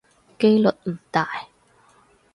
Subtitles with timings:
[0.39, 1.47] 機率唔大